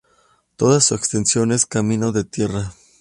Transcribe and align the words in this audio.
Toda 0.55 0.79
su 0.81 0.95
extensión 0.95 1.51
es 1.51 1.67
camino 1.67 2.11
de 2.11 2.23
tierra. 2.23 2.73